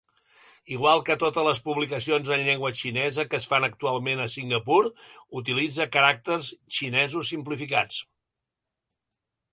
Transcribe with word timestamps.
Igual 0.75 1.01
que 1.09 1.15
totes 1.23 1.43
les 1.47 1.59
publicacions 1.65 2.31
en 2.37 2.45
llengua 2.47 2.71
xinesa 2.79 3.25
que 3.33 3.39
es 3.41 3.45
fan 3.53 3.67
actualment 3.67 4.25
a 4.25 4.27
Singapur, 4.37 4.79
utilitza 5.43 5.89
caràcters 5.99 6.51
xinesos 6.79 7.33
simplificats. 7.35 8.01